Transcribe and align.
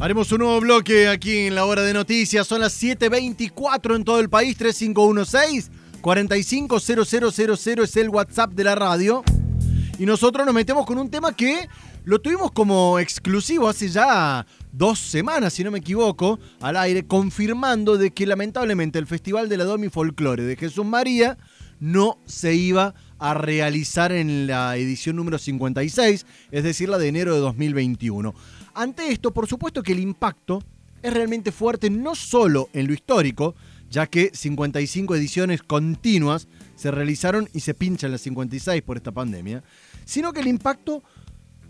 Haremos 0.00 0.32
un 0.32 0.38
nuevo 0.38 0.60
bloque 0.60 1.08
aquí 1.08 1.46
en 1.46 1.54
la 1.54 1.64
hora 1.64 1.82
de 1.82 1.94
noticias. 1.94 2.46
Son 2.46 2.60
las 2.60 2.82
7.24 2.82 3.94
en 3.94 4.04
todo 4.04 4.18
el 4.18 4.28
país. 4.28 4.56
3516 4.56 5.70
450000 6.00 7.84
es 7.84 7.96
el 7.96 8.08
WhatsApp 8.08 8.52
de 8.52 8.64
la 8.64 8.74
radio. 8.74 9.22
Y 9.98 10.04
nosotros 10.04 10.44
nos 10.44 10.54
metemos 10.54 10.84
con 10.84 10.98
un 10.98 11.08
tema 11.10 11.34
que 11.34 11.68
lo 12.04 12.20
tuvimos 12.20 12.50
como 12.50 12.98
exclusivo 12.98 13.68
hace 13.68 13.88
ya 13.88 14.44
dos 14.72 14.98
semanas, 14.98 15.54
si 15.54 15.62
no 15.62 15.70
me 15.70 15.78
equivoco, 15.78 16.40
al 16.60 16.76
aire, 16.76 17.06
confirmando 17.06 17.96
de 17.96 18.10
que 18.10 18.26
lamentablemente 18.26 18.98
el 18.98 19.06
Festival 19.06 19.48
de 19.48 19.56
la 19.56 19.64
Domi 19.64 19.88
Folklore 19.88 20.42
de 20.42 20.56
Jesús 20.56 20.84
María 20.84 21.38
no 21.78 22.18
se 22.26 22.54
iba 22.54 22.94
a 23.18 23.34
realizar 23.34 24.12
en 24.12 24.46
la 24.46 24.76
edición 24.76 25.16
número 25.16 25.38
56, 25.38 26.26
es 26.50 26.64
decir, 26.64 26.88
la 26.88 26.98
de 26.98 27.08
enero 27.08 27.34
de 27.34 27.40
2021. 27.40 28.34
Ante 28.74 29.10
esto, 29.10 29.32
por 29.32 29.46
supuesto 29.46 29.82
que 29.82 29.92
el 29.92 30.00
impacto 30.00 30.62
es 31.02 31.12
realmente 31.12 31.52
fuerte 31.52 31.90
no 31.90 32.14
solo 32.14 32.68
en 32.72 32.86
lo 32.86 32.94
histórico, 32.94 33.54
ya 33.90 34.06
que 34.06 34.30
55 34.34 35.14
ediciones 35.14 35.62
continuas 35.62 36.48
se 36.74 36.90
realizaron 36.90 37.48
y 37.52 37.60
se 37.60 37.74
pinchan 37.74 38.10
las 38.10 38.22
56 38.22 38.82
por 38.82 38.96
esta 38.96 39.12
pandemia, 39.12 39.62
sino 40.04 40.32
que 40.32 40.40
el 40.40 40.48
impacto 40.48 41.02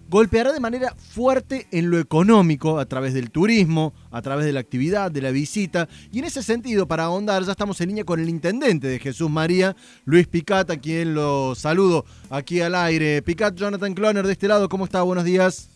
golpeará 0.08 0.52
de 0.52 0.60
manera 0.60 0.94
fuerte 0.96 1.66
en 1.70 1.90
lo 1.90 1.98
económico 1.98 2.78
a 2.78 2.86
través 2.86 3.12
del 3.12 3.30
turismo, 3.30 3.92
a 4.10 4.22
través 4.22 4.46
de 4.46 4.52
la 4.52 4.60
actividad, 4.60 5.10
de 5.10 5.22
la 5.22 5.30
visita. 5.30 5.88
Y 6.12 6.20
en 6.20 6.26
ese 6.26 6.42
sentido, 6.42 6.86
para 6.86 7.04
ahondar, 7.04 7.42
ya 7.44 7.52
estamos 7.52 7.80
en 7.80 7.88
línea 7.88 8.04
con 8.04 8.20
el 8.20 8.28
intendente 8.28 8.86
de 8.86 8.98
Jesús 8.98 9.30
María, 9.30 9.76
Luis 10.04 10.26
Picat, 10.26 10.70
a 10.70 10.76
quien 10.76 11.14
lo 11.14 11.54
saludo 11.54 12.04
aquí 12.30 12.60
al 12.60 12.74
aire. 12.74 13.22
Picat, 13.22 13.56
Jonathan 13.56 13.94
Cloner 13.94 14.26
de 14.26 14.32
este 14.32 14.48
lado, 14.48 14.68
¿cómo 14.68 14.84
está? 14.84 15.02
Buenos 15.02 15.24
días. 15.24 15.73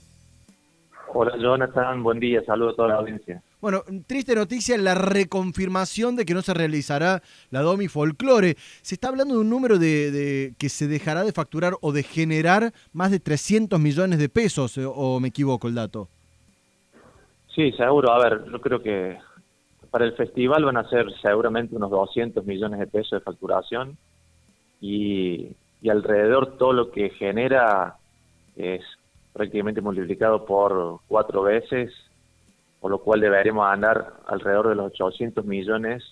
Hola 1.15 1.37
Jonathan, 1.39 2.03
buen 2.03 2.21
día, 2.21 2.43
saludo 2.45 2.71
a 2.71 2.77
toda 2.77 2.89
la 2.89 2.95
audiencia. 2.97 3.43
Bueno, 3.61 3.83
triste 4.07 4.35
noticia, 4.35 4.77
la 4.77 4.95
reconfirmación 4.95 6.16
de 6.16 6.24
que 6.24 6.35
no 6.35 6.43
se 6.43 6.55
realizará 6.55 7.23
la 7.51 7.63
Domi 7.63 7.88
Folklore. 7.88 8.55
Se 8.82 8.95
está 8.95 9.09
hablando 9.09 9.35
de 9.35 9.41
un 9.41 9.51
número 9.51 9.79
de, 9.79 10.55
que 10.59 10.69
se 10.69 10.87
dejará 10.87 11.24
de 11.24 11.32
facturar 11.32 11.74
o 11.80 11.93
de 11.93 12.02
generar 12.02 12.73
más 12.93 13.10
de 13.10 13.21
300 13.21 13.80
millones 13.80 14.19
de 14.19 14.29
pesos, 14.29 14.77
eh, 14.77 14.85
o 14.87 15.19
me 15.19 15.29
equivoco 15.29 15.66
el 15.66 15.74
dato. 15.74 16.09
Sí, 17.54 17.73
seguro. 17.73 18.13
A 18.13 18.23
ver, 18.23 18.45
yo 18.51 18.60
creo 18.60 18.82
que 18.82 19.19
para 19.91 20.04
el 20.04 20.13
festival 20.15 20.65
van 20.65 20.77
a 20.77 20.88
ser 20.88 21.07
seguramente 21.23 21.75
unos 21.75 21.91
200 21.91 22.45
millones 22.45 22.79
de 22.79 22.87
pesos 22.87 23.19
de 23.19 23.21
facturación 23.21 23.97
y, 24.80 25.49
y 25.80 25.88
alrededor 25.88 26.59
todo 26.59 26.73
lo 26.73 26.91
que 26.91 27.10
genera 27.10 27.97
es 28.57 28.82
prácticamente 29.39 29.81
multiplicado 29.81 30.45
por 30.45 31.01
cuatro 31.09 31.43
veces 31.43 31.91
por 32.81 32.91
lo 32.91 32.99
cual 32.99 33.21
deberemos 33.21 33.67
andar 33.67 34.13
alrededor 34.27 34.69
de 34.69 34.75
los 34.77 34.87
800 34.93 35.45
millones 35.45 36.05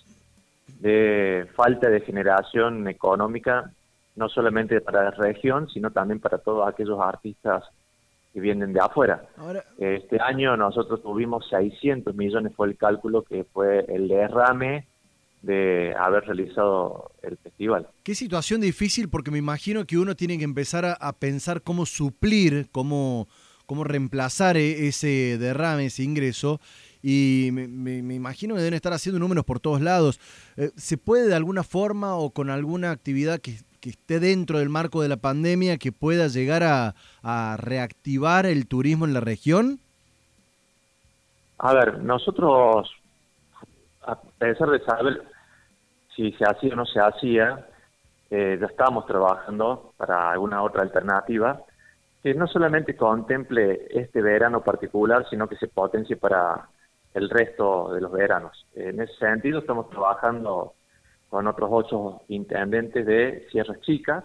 de 0.79 1.47
falta 1.55 1.89
de 1.89 2.01
generación 2.01 2.87
económica, 2.87 3.71
no 4.15 4.27
solamente 4.27 4.81
para 4.81 5.05
la 5.05 5.11
región, 5.11 5.69
sino 5.69 5.91
también 5.91 6.19
para 6.19 6.39
todos 6.39 6.67
aquellos 6.67 6.99
artistas 6.99 7.63
que 8.33 8.41
vienen 8.41 8.73
de 8.73 8.81
afuera. 8.81 9.23
este 9.77 10.21
año 10.21 10.57
nosotros 10.57 11.01
tuvimos 11.01 11.47
600 11.49 12.13
millones, 12.15 12.53
fue 12.55 12.67
el 12.67 12.77
cálculo 12.77 13.23
que 13.23 13.45
fue 13.45 13.85
el 13.87 14.07
derrame 14.07 14.85
de 15.41 15.93
haber 15.97 16.23
realizado 16.25 17.11
el 17.21 17.37
festival. 17.37 17.87
Qué 18.03 18.15
situación 18.15 18.61
difícil, 18.61 19.09
porque 19.09 19.31
me 19.31 19.37
imagino 19.37 19.85
que 19.85 19.97
uno 19.97 20.15
tiene 20.15 20.37
que 20.37 20.43
empezar 20.43 20.85
a, 20.85 20.93
a 20.93 21.13
pensar 21.13 21.61
cómo 21.61 21.85
suplir, 21.85 22.69
cómo 22.71 23.27
cómo 23.67 23.83
reemplazar 23.83 24.57
e-, 24.57 24.87
ese 24.87 25.37
derrame, 25.37 25.85
ese 25.85 26.01
ingreso. 26.01 26.59
Y 27.03 27.49
me, 27.51 28.15
imagino 28.15 28.55
que 28.55 28.61
deben 28.61 28.73
estar 28.73 28.91
haciendo 28.91 29.19
números 29.19 29.45
por 29.45 29.59
todos 29.59 29.81
lados. 29.81 30.19
Eh, 30.57 30.71
¿Se 30.75 30.97
puede 30.97 31.27
de 31.27 31.35
alguna 31.35 31.63
forma 31.63 32.15
o 32.15 32.31
con 32.31 32.49
alguna 32.49 32.89
actividad 32.89 33.39
que, 33.39 33.59
esté 33.87 34.19
dentro 34.19 34.59
del 34.59 34.67
marco 34.67 35.01
de 35.01 35.07
la 35.07 35.15
pandemia 35.15 35.77
que 35.77 35.93
pueda 35.93 36.27
llegar 36.27 36.61
a, 36.61 36.93
reactivar 37.57 38.45
el 38.45 38.67
turismo 38.67 39.05
en 39.05 39.13
la 39.13 39.21
región? 39.21 39.79
A 41.57 41.73
ver, 41.73 42.03
nosotros, 42.03 42.91
a 44.37 44.45
pesar 44.45 44.69
de 44.69 44.79
saber 44.81 45.23
si 46.15 46.31
se 46.33 46.45
hacía 46.45 46.73
o 46.73 46.75
no 46.75 46.85
se 46.85 46.99
hacía, 46.99 47.65
eh, 48.29 48.57
ya 48.59 48.67
estábamos 48.67 49.05
trabajando 49.07 49.93
para 49.97 50.31
alguna 50.31 50.61
otra 50.61 50.83
alternativa 50.83 51.61
que 52.21 52.33
no 52.33 52.47
solamente 52.47 52.95
contemple 52.95 53.87
este 53.89 54.21
verano 54.21 54.61
particular, 54.61 55.25
sino 55.29 55.47
que 55.47 55.55
se 55.55 55.67
potencie 55.67 56.17
para 56.17 56.67
el 57.13 57.29
resto 57.29 57.93
de 57.93 58.01
los 58.01 58.11
veranos. 58.11 58.65
En 58.75 58.99
ese 58.99 59.13
sentido, 59.15 59.59
estamos 59.59 59.89
trabajando 59.89 60.73
con 61.29 61.47
otros 61.47 61.69
ocho 61.71 62.21
intendentes 62.27 63.05
de 63.05 63.47
Sierras 63.51 63.79
Chicas, 63.81 64.23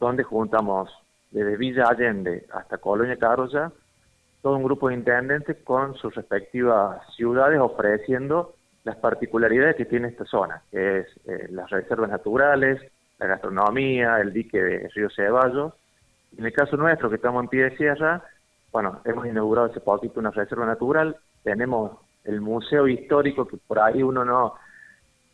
donde 0.00 0.22
juntamos 0.24 0.90
desde 1.30 1.56
Villa 1.56 1.84
Allende 1.88 2.46
hasta 2.52 2.78
Colonia 2.78 3.16
Carolla, 3.16 3.72
todo 4.42 4.56
un 4.56 4.62
grupo 4.62 4.88
de 4.88 4.94
intendentes 4.94 5.56
con 5.64 5.94
sus 5.96 6.14
respectivas 6.14 7.02
ciudades 7.14 7.60
ofreciendo 7.60 8.54
las 8.84 8.96
particularidades 8.96 9.76
que 9.76 9.84
tiene 9.84 10.08
esta 10.08 10.24
zona, 10.24 10.62
que 10.70 11.00
es 11.00 11.06
eh, 11.26 11.48
las 11.50 11.68
reservas 11.70 12.10
naturales, 12.10 12.80
la 13.18 13.26
gastronomía, 13.26 14.18
el 14.20 14.32
dique 14.32 14.62
de 14.62 14.88
Río 14.88 15.08
Ceballos, 15.10 15.74
en 16.36 16.44
el 16.44 16.52
caso 16.52 16.76
nuestro, 16.76 17.08
que 17.08 17.16
estamos 17.16 17.42
en 17.42 17.48
pie 17.48 17.64
de 17.64 17.76
sierra, 17.76 18.22
bueno, 18.72 19.00
hemos 19.04 19.26
inaugurado 19.26 19.70
hace 19.70 19.80
poquito 19.80 20.20
una 20.20 20.30
reserva 20.30 20.66
natural, 20.66 21.16
tenemos 21.42 21.98
el 22.24 22.40
museo 22.40 22.86
histórico 22.86 23.46
que 23.46 23.56
por 23.56 23.78
ahí 23.80 24.02
uno 24.02 24.24
no 24.24 24.54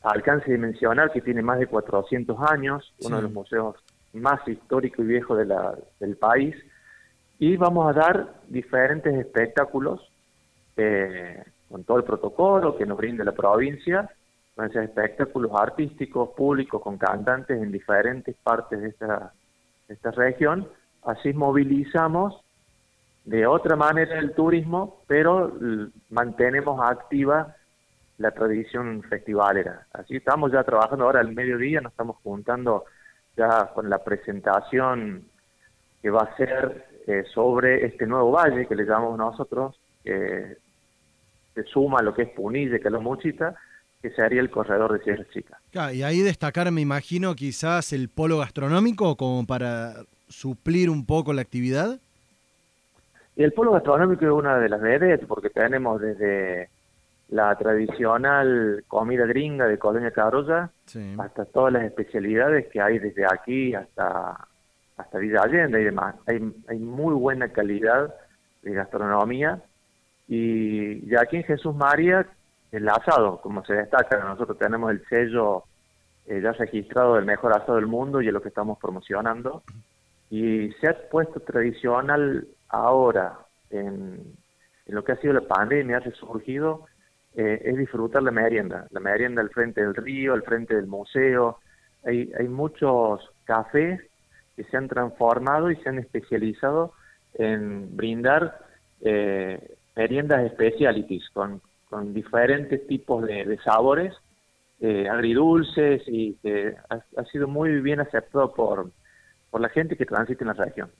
alcance 0.02 0.50
de 0.50 0.58
mencionar, 0.58 1.12
que 1.12 1.20
tiene 1.20 1.42
más 1.42 1.58
de 1.58 1.66
400 1.66 2.38
años, 2.50 2.94
uno 3.00 3.16
de 3.16 3.22
los 3.22 3.32
museos 3.32 3.76
más 4.12 4.46
históricos 4.46 5.04
y 5.04 5.08
viejos 5.08 5.38
de 5.38 5.46
la, 5.46 5.74
del 5.98 6.16
país, 6.16 6.54
y 7.38 7.56
vamos 7.56 7.88
a 7.88 7.98
dar 7.98 8.34
diferentes 8.48 9.12
espectáculos 9.14 10.08
eh, 10.76 11.42
con 11.74 11.82
todo 11.82 11.96
el 11.96 12.04
protocolo 12.04 12.76
que 12.76 12.86
nos 12.86 12.96
brinda 12.96 13.24
la 13.24 13.32
provincia, 13.32 14.08
ser 14.54 14.84
espectáculos 14.84 15.50
artísticos, 15.56 16.28
públicos, 16.36 16.80
con 16.80 16.96
cantantes 16.98 17.60
en 17.60 17.72
diferentes 17.72 18.36
partes 18.44 18.80
de 18.80 18.90
esta, 18.90 19.32
esta 19.88 20.12
región, 20.12 20.68
así 21.02 21.32
movilizamos 21.32 22.40
de 23.24 23.44
otra 23.48 23.74
manera 23.74 24.20
el 24.20 24.34
turismo, 24.36 25.02
pero 25.08 25.52
mantenemos 26.10 26.80
activa 26.80 27.56
la 28.18 28.30
tradición 28.30 29.02
festivalera. 29.02 29.88
Así 29.94 30.14
estamos 30.14 30.52
ya 30.52 30.62
trabajando 30.62 31.06
ahora 31.06 31.18
al 31.18 31.34
mediodía, 31.34 31.80
nos 31.80 31.90
estamos 31.90 32.18
juntando 32.22 32.84
ya 33.36 33.72
con 33.74 33.90
la 33.90 33.98
presentación 33.98 35.24
que 36.00 36.10
va 36.10 36.20
a 36.20 36.36
ser 36.36 36.86
eh, 37.08 37.24
sobre 37.34 37.84
este 37.84 38.06
nuevo 38.06 38.30
valle 38.30 38.68
que 38.68 38.76
le 38.76 38.84
llamamos 38.84 39.18
nosotros, 39.18 39.74
se 41.54 41.62
suma 41.64 42.02
lo 42.02 42.14
que 42.14 42.22
es 42.22 42.28
Punille, 42.30 42.80
que 42.80 42.88
es 42.88 42.92
los 42.92 43.02
Muchita, 43.02 43.54
que 44.02 44.10
se 44.10 44.22
haría 44.22 44.40
el 44.40 44.50
corredor 44.50 44.92
de 44.92 45.04
Sierra 45.04 45.24
Chica. 45.32 45.58
y 45.92 46.02
ahí 46.02 46.20
destacar, 46.20 46.70
me 46.70 46.80
imagino, 46.80 47.34
quizás 47.34 47.92
el 47.92 48.08
polo 48.08 48.38
gastronómico 48.38 49.16
como 49.16 49.46
para 49.46 49.94
suplir 50.28 50.90
un 50.90 51.06
poco 51.06 51.32
la 51.32 51.42
actividad? 51.42 51.98
Y 53.36 53.42
el 53.42 53.52
polo 53.52 53.72
gastronómico 53.72 54.24
es 54.24 54.30
una 54.30 54.58
de 54.58 54.68
las 54.68 54.80
veredas 54.80 55.20
porque 55.26 55.50
tenemos 55.50 56.00
desde 56.00 56.68
la 57.30 57.56
tradicional 57.56 58.84
comida 58.86 59.26
gringa 59.26 59.66
de 59.66 59.78
Colonia 59.78 60.10
Carolla 60.10 60.70
hasta 61.18 61.44
todas 61.46 61.72
las 61.72 61.84
especialidades 61.84 62.66
que 62.68 62.80
hay 62.80 62.98
desde 62.98 63.24
aquí 63.24 63.74
hasta 63.74 64.46
hasta 64.96 65.18
Villa 65.18 65.42
Allende 65.42 65.80
y 65.80 65.84
demás. 65.84 66.14
Hay, 66.26 66.40
hay 66.68 66.78
muy 66.78 67.14
buena 67.14 67.48
calidad 67.48 68.14
de 68.62 68.72
gastronomía 68.72 69.60
y, 70.28 71.10
y 71.10 71.16
aquí 71.16 71.36
en 71.36 71.44
Jesús 71.44 71.74
María 71.74 72.26
el 72.72 72.88
asado, 72.88 73.40
como 73.40 73.64
se 73.64 73.74
destaca, 73.74 74.18
nosotros 74.18 74.58
tenemos 74.58 74.90
el 74.90 75.04
sello 75.06 75.64
eh, 76.26 76.40
ya 76.42 76.52
registrado 76.52 77.14
del 77.14 77.24
mejor 77.24 77.52
asado 77.52 77.76
del 77.76 77.86
mundo 77.86 78.20
y 78.20 78.26
es 78.26 78.32
lo 78.32 78.42
que 78.42 78.48
estamos 78.48 78.78
promocionando 78.78 79.62
y 80.30 80.72
se 80.80 80.88
ha 80.88 81.08
puesto 81.08 81.40
tradicional 81.40 82.48
ahora 82.68 83.38
en, 83.70 84.34
lo 84.86 85.04
que 85.04 85.12
ha 85.12 85.16
sido 85.16 85.32
la 85.32 85.42
pandemia, 85.42 85.98
ha 85.98 86.00
resurgido, 86.00 86.86
eh, 87.36 87.62
es 87.64 87.76
disfrutar 87.76 88.22
la 88.22 88.32
merienda, 88.32 88.86
la 88.90 89.00
merienda 89.00 89.42
al 89.42 89.50
frente 89.50 89.80
del 89.80 89.94
río, 89.94 90.34
al 90.34 90.42
frente 90.42 90.74
del 90.74 90.86
museo. 90.86 91.58
Hay, 92.04 92.32
hay 92.38 92.48
muchos 92.48 93.30
cafés 93.44 94.00
que 94.56 94.64
se 94.64 94.76
han 94.76 94.88
transformado 94.88 95.70
y 95.70 95.76
se 95.76 95.88
han 95.88 95.98
especializado 95.98 96.92
en 97.34 97.96
brindar 97.96 98.58
eh, 99.02 99.76
meriendas 99.96 100.50
specialities 100.52 101.28
con, 101.30 101.60
con 101.88 102.14
diferentes 102.14 102.86
tipos 102.86 103.24
de, 103.24 103.58
sabores 103.64 104.14
eh, 104.80 105.08
agridulces 105.08 106.02
y 106.06 106.34
que 106.42 106.74
ha, 106.88 107.24
sido 107.32 107.48
muy 107.48 107.80
bien 107.80 108.00
aceptado 108.00 108.52
por 108.52 108.90
por 109.54 109.60
la 109.60 109.68
gente 109.68 109.96
que 109.96 110.04
transita 110.04 110.42
en 110.42 110.48
la 110.48 110.64
región. 110.64 110.90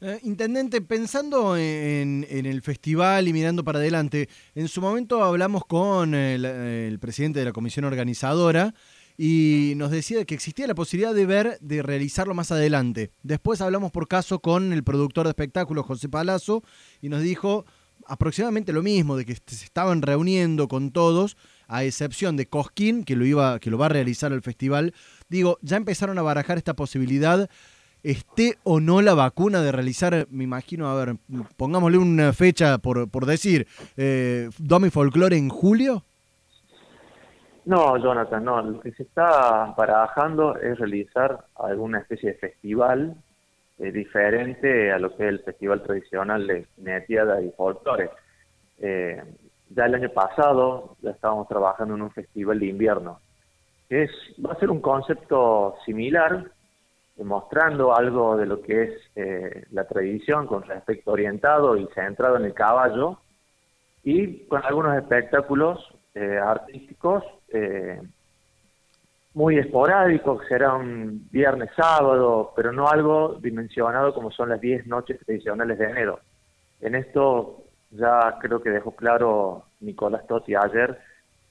Eh, 0.00 0.18
intendente, 0.24 0.80
pensando 0.80 1.56
en, 1.56 2.26
el 2.28 2.60
festival 2.60 3.28
y 3.28 3.32
mirando 3.32 3.62
para 3.62 3.78
adelante, 3.78 4.28
en 4.56 4.66
su 4.66 4.80
momento 4.80 5.22
hablamos 5.22 5.64
con 5.64 6.12
el, 6.12 6.98
presidente 6.98 7.38
de 7.38 7.44
la 7.44 7.52
comisión 7.52 7.84
organizadora 7.84 8.74
y 9.16 9.74
nos 9.76 9.92
decía 9.92 10.24
que 10.24 10.34
existía 10.34 10.66
la 10.66 10.74
posibilidad 10.74 11.14
de 11.14 11.26
ver, 11.26 11.58
de 11.60 11.80
realizarlo 11.80 12.34
más 12.34 12.50
adelante. 12.50 13.12
Después 13.22 13.60
hablamos 13.60 13.92
por 13.92 14.08
caso 14.08 14.40
con 14.40 14.72
el 14.72 14.82
productor 14.82 15.26
de 15.26 15.30
espectáculos, 15.30 15.86
José 15.86 16.08
Palazzo, 16.08 16.64
y 17.00 17.08
nos 17.08 17.22
dijo 17.22 17.66
aproximadamente 18.08 18.72
lo 18.72 18.82
mismo, 18.82 19.16
de 19.16 19.24
que 19.24 19.34
se 19.34 19.64
estaban 19.64 20.02
reuniendo 20.02 20.68
con 20.68 20.90
todos, 20.90 21.36
a 21.68 21.84
excepción 21.84 22.36
de 22.36 22.46
Cosquín, 22.46 23.04
que 23.04 23.16
lo, 23.16 23.24
iba, 23.24 23.58
que 23.58 23.70
lo 23.70 23.78
va 23.78 23.86
a 23.86 23.90
realizar 23.90 24.32
el 24.32 24.42
festival. 24.42 24.94
Digo, 25.28 25.58
ya 25.62 25.76
empezaron 25.76 26.18
a 26.18 26.22
barajar 26.22 26.58
esta 26.58 26.74
posibilidad 26.74 27.48
esté 28.02 28.56
o 28.62 28.78
no 28.78 29.02
la 29.02 29.14
vacuna 29.14 29.62
de 29.62 29.72
realizar, 29.72 30.28
me 30.30 30.44
imagino, 30.44 30.88
a 30.88 30.94
ver, 30.94 31.16
pongámosle 31.56 31.98
una 31.98 32.32
fecha 32.32 32.78
por, 32.78 33.10
por 33.10 33.26
decir, 33.26 33.66
eh, 33.96 34.48
Domi 34.58 34.90
Folklore 34.90 35.36
en 35.36 35.48
julio? 35.48 36.04
No, 37.64 37.96
Jonathan, 37.96 38.44
no. 38.44 38.62
Lo 38.62 38.80
que 38.80 38.92
se 38.92 39.02
está 39.02 39.74
barajando 39.76 40.56
es 40.56 40.78
realizar 40.78 41.46
alguna 41.56 41.98
especie 41.98 42.30
de 42.30 42.38
festival 42.38 43.16
eh, 43.78 43.92
diferente 43.92 44.90
a 44.92 44.98
lo 44.98 45.16
que 45.16 45.24
es 45.24 45.28
el 45.28 45.40
festival 45.40 45.82
tradicional 45.82 46.46
de 46.46 46.66
Netiada 46.78 47.40
y 47.42 47.50
Folklore. 47.50 48.10
Eh, 48.78 49.22
ya 49.70 49.86
el 49.86 49.94
año 49.94 50.10
pasado 50.10 50.96
ya 51.02 51.10
estábamos 51.10 51.48
trabajando 51.48 51.94
en 51.94 52.02
un 52.02 52.10
festival 52.10 52.58
de 52.60 52.66
invierno. 52.66 53.20
Es, 53.88 54.10
va 54.44 54.52
a 54.52 54.58
ser 54.58 54.70
un 54.70 54.80
concepto 54.80 55.76
similar, 55.84 56.50
mostrando 57.24 57.96
algo 57.96 58.36
de 58.36 58.46
lo 58.46 58.60
que 58.60 58.82
es 58.82 58.92
eh, 59.14 59.64
la 59.70 59.84
tradición 59.84 60.46
con 60.46 60.62
respecto 60.62 61.12
orientado 61.12 61.76
y 61.76 61.86
centrado 61.94 62.36
en 62.36 62.44
el 62.44 62.54
caballo 62.54 63.18
y 64.04 64.44
con 64.46 64.64
algunos 64.64 64.96
espectáculos 64.96 65.78
eh, 66.14 66.38
artísticos 66.38 67.24
eh, 67.48 68.00
muy 69.36 69.58
esporádicos, 69.58 70.46
será 70.48 70.72
un 70.72 71.28
viernes, 71.30 71.68
sábado, 71.76 72.54
pero 72.56 72.72
no 72.72 72.88
algo 72.88 73.34
dimensionado 73.38 74.14
como 74.14 74.30
son 74.30 74.48
las 74.48 74.62
10 74.62 74.86
noches 74.86 75.20
tradicionales 75.26 75.78
de 75.78 75.84
enero. 75.84 76.20
En 76.80 76.94
esto 76.94 77.64
ya 77.90 78.38
creo 78.40 78.62
que 78.62 78.70
dejó 78.70 78.96
claro 78.96 79.64
Nicolás 79.80 80.26
Totti 80.26 80.54
ayer, 80.54 80.98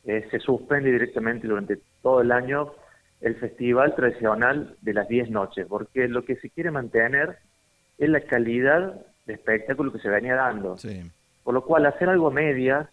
se 0.03 0.39
suspende 0.39 0.91
directamente 0.91 1.47
durante 1.47 1.77
todo 2.01 2.21
el 2.21 2.31
año 2.31 2.73
el 3.21 3.35
festival 3.35 3.93
tradicional 3.93 4.75
de 4.81 4.93
las 4.93 5.07
10 5.07 5.29
noches, 5.29 5.67
porque 5.69 6.07
lo 6.07 6.25
que 6.25 6.37
se 6.37 6.49
quiere 6.49 6.71
mantener 6.71 7.37
es 7.99 8.09
la 8.09 8.21
calidad 8.21 8.99
de 9.27 9.33
espectáculo 9.33 9.91
que 9.91 9.99
se 9.99 10.09
venía 10.09 10.33
dando. 10.33 10.75
Por 11.43 11.53
lo 11.53 11.63
cual, 11.63 11.85
hacer 11.85 12.09
algo 12.09 12.31
media, 12.31 12.89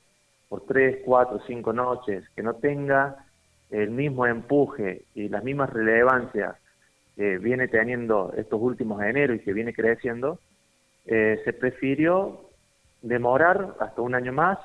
por 0.50 0.66
3, 0.66 0.98
4, 1.06 1.40
5 1.46 1.72
noches, 1.72 2.28
que 2.36 2.42
no 2.42 2.56
tenga 2.56 3.24
el 3.72 3.90
mismo 3.90 4.26
empuje 4.26 5.02
y 5.14 5.28
las 5.28 5.42
mismas 5.42 5.70
relevancias 5.70 6.56
que 7.16 7.38
viene 7.38 7.68
teniendo 7.68 8.32
estos 8.36 8.60
últimos 8.60 9.02
enero 9.02 9.34
y 9.34 9.40
que 9.40 9.52
viene 9.52 9.72
creciendo, 9.72 10.38
eh, 11.06 11.40
se 11.44 11.52
prefirió 11.52 12.42
demorar 13.00 13.74
hasta 13.80 14.00
un 14.00 14.14
año 14.14 14.32
más, 14.32 14.58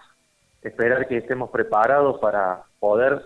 esperar 0.61 1.07
que 1.07 1.17
estemos 1.17 1.49
preparados 1.49 2.19
para 2.19 2.63
poder 2.79 3.21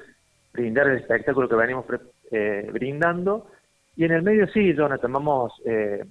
brindar 0.54 0.88
el 0.88 1.00
espectáculo 1.00 1.50
que 1.50 1.56
venimos 1.56 1.86
eh, 2.32 2.70
brindando. 2.72 3.48
Y 3.96 4.06
en 4.06 4.12
el 4.12 4.22
medio 4.22 4.48
sí, 4.48 4.74
Jonathan, 4.74 5.12
vamos, 5.12 5.54
eh, 5.66 6.06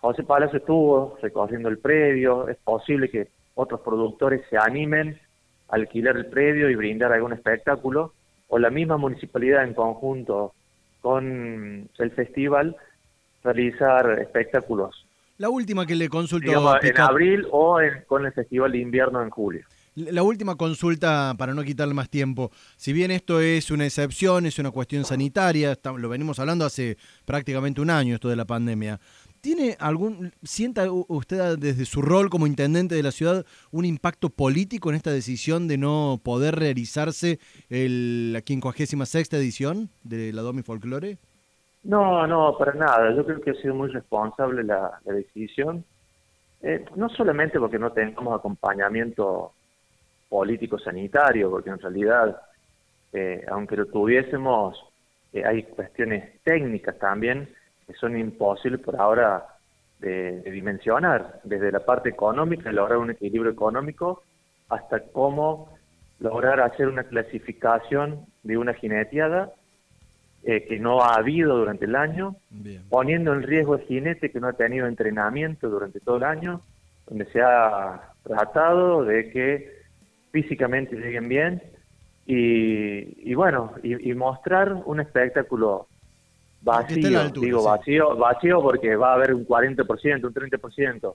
José 0.00 0.22
Palacio 0.22 0.58
estuvo 0.58 1.16
recorriendo 1.20 1.68
el 1.68 1.78
predio, 1.78 2.48
es 2.48 2.56
posible 2.58 3.08
que 3.08 3.28
otros 3.54 3.80
productores 3.80 4.42
se 4.48 4.56
animen 4.56 5.18
a 5.68 5.76
alquilar 5.76 6.16
el 6.16 6.26
predio 6.26 6.70
y 6.70 6.74
brindar 6.74 7.12
algún 7.12 7.32
espectáculo, 7.32 8.12
o 8.54 8.58
la 8.58 8.68
misma 8.68 8.98
municipalidad 8.98 9.64
en 9.64 9.72
conjunto 9.72 10.52
con 11.00 11.88
el 11.98 12.10
festival 12.10 12.76
realizar 13.42 14.20
espectáculos. 14.20 15.06
La 15.38 15.48
última 15.48 15.86
que 15.86 15.94
le 15.94 16.10
consultó 16.10 16.78
en 16.82 17.00
abril 17.00 17.46
o 17.50 17.78
con 18.06 18.26
el 18.26 18.32
festival 18.32 18.72
de 18.72 18.78
invierno 18.78 19.22
en 19.22 19.30
julio. 19.30 19.62
La 19.94 20.22
última 20.22 20.56
consulta, 20.56 21.34
para 21.38 21.54
no 21.54 21.62
quitarle 21.62 21.94
más 21.94 22.10
tiempo, 22.10 22.50
si 22.76 22.92
bien 22.92 23.10
esto 23.10 23.40
es 23.40 23.70
una 23.70 23.86
excepción, 23.86 24.44
es 24.44 24.58
una 24.58 24.70
cuestión 24.70 25.06
sanitaria, 25.06 25.78
lo 25.96 26.10
venimos 26.10 26.38
hablando 26.38 26.66
hace 26.66 26.98
prácticamente 27.24 27.80
un 27.80 27.88
año 27.88 28.16
esto 28.16 28.28
de 28.28 28.36
la 28.36 28.44
pandemia, 28.44 29.00
¿tiene 29.42 29.76
algún, 29.80 30.32
sienta 30.42 30.90
usted 30.90 31.58
desde 31.58 31.84
su 31.84 32.00
rol 32.00 32.30
como 32.30 32.46
intendente 32.46 32.94
de 32.94 33.02
la 33.02 33.10
ciudad 33.10 33.44
un 33.72 33.84
impacto 33.84 34.30
político 34.30 34.88
en 34.88 34.96
esta 34.96 35.10
decisión 35.10 35.68
de 35.68 35.76
no 35.76 36.20
poder 36.22 36.54
realizarse 36.54 37.38
el, 37.68 38.32
la 38.32 38.40
56 38.40 39.32
edición 39.34 39.90
de 40.04 40.32
la 40.32 40.42
Domi 40.42 40.62
Folklore? 40.62 41.18
No, 41.82 42.26
no, 42.26 42.56
para 42.56 42.72
nada. 42.74 43.14
Yo 43.14 43.26
creo 43.26 43.40
que 43.40 43.50
ha 43.50 43.54
sido 43.54 43.74
muy 43.74 43.88
responsable 43.88 44.62
la, 44.62 45.00
decisión. 45.04 45.84
Eh, 46.62 46.84
no 46.94 47.08
solamente 47.08 47.58
porque 47.58 47.80
no 47.80 47.90
tengamos 47.90 48.38
acompañamiento 48.38 49.52
político 50.28 50.78
sanitario, 50.78 51.50
porque 51.50 51.70
en 51.70 51.80
realidad, 51.80 52.40
eh, 53.12 53.44
aunque 53.50 53.76
lo 53.76 53.86
tuviésemos, 53.86 54.78
eh, 55.32 55.42
hay 55.44 55.64
cuestiones 55.64 56.40
técnicas 56.44 56.96
también 57.00 57.48
que 57.92 57.98
son 57.98 58.16
imposibles 58.16 58.80
por 58.80 58.96
ahora 58.96 59.46
de, 59.98 60.40
dimensionar, 60.50 61.40
desde 61.44 61.70
la 61.70 61.80
parte 61.80 62.08
económica, 62.08 62.72
lograr 62.72 62.98
un 62.98 63.10
equilibrio 63.10 63.52
económico, 63.52 64.22
hasta 64.68 65.00
cómo 65.00 65.76
lograr 66.18 66.60
hacer 66.60 66.88
una 66.88 67.04
clasificación 67.04 68.26
de 68.42 68.56
una 68.56 68.74
jineteada 68.74 69.52
eh, 70.44 70.64
que 70.66 70.78
no 70.78 71.02
ha 71.02 71.14
habido 71.16 71.56
durante 71.56 71.84
el 71.84 71.94
año, 71.94 72.36
poniendo 72.88 73.32
en 73.32 73.42
riesgo 73.42 73.74
al 73.74 73.82
jinete 73.82 74.30
que 74.30 74.40
no 74.40 74.48
ha 74.48 74.54
tenido 74.54 74.86
entrenamiento 74.86 75.68
durante 75.68 76.00
todo 76.00 76.16
el 76.16 76.24
año, 76.24 76.62
donde 77.06 77.26
se 77.26 77.40
ha 77.40 78.12
tratado 78.22 79.04
de 79.04 79.30
que 79.30 79.82
físicamente 80.30 80.96
lleguen 80.96 81.28
bien 81.28 81.62
y, 82.24 83.34
bueno, 83.34 83.72
y, 83.82 84.14
mostrar 84.14 84.72
un 84.86 85.00
espectáculo 85.00 85.88
vacío, 86.62 87.30
digo 87.30 87.62
vacío, 87.62 88.16
vacío 88.16 88.62
porque 88.62 88.96
va 88.96 89.12
a 89.12 89.14
haber 89.14 89.34
un 89.34 89.46
40%, 89.46 90.24
un 90.24 90.34
30%. 90.34 91.14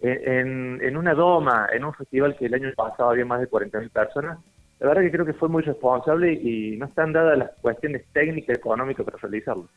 En, 0.00 0.80
en 0.82 0.96
una 0.98 1.14
doma, 1.14 1.68
en 1.72 1.84
un 1.84 1.94
festival 1.94 2.36
que 2.36 2.46
el 2.46 2.54
año 2.54 2.70
pasado 2.76 3.10
había 3.10 3.24
más 3.24 3.40
de 3.40 3.48
40.000 3.48 3.90
personas, 3.90 4.38
la 4.80 4.88
verdad 4.88 5.02
que 5.02 5.10
creo 5.10 5.24
que 5.24 5.32
fue 5.32 5.48
muy 5.48 5.62
responsable 5.62 6.34
y 6.34 6.76
no 6.76 6.86
están 6.86 7.12
dadas 7.12 7.38
las 7.38 7.50
cuestiones 7.62 8.04
técnicas 8.12 8.56
y 8.56 8.58
económicas 8.58 9.06
para 9.06 9.16
realizarlo. 9.16 9.68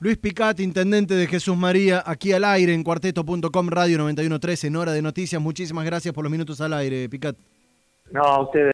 Luis 0.00 0.16
Picat, 0.18 0.58
intendente 0.60 1.14
de 1.14 1.26
Jesús 1.26 1.56
María, 1.56 2.02
aquí 2.04 2.32
al 2.32 2.44
aire 2.44 2.74
en 2.74 2.82
cuarteto.com 2.82 3.68
Radio 3.68 3.98
91.3 3.98 4.66
en 4.66 4.76
Hora 4.76 4.92
de 4.92 5.02
Noticias. 5.02 5.40
Muchísimas 5.40 5.84
gracias 5.84 6.12
por 6.12 6.24
los 6.24 6.30
minutos 6.30 6.60
al 6.60 6.72
aire, 6.72 7.08
Picat. 7.08 7.36
No, 8.10 8.42
ustedes. 8.42 8.64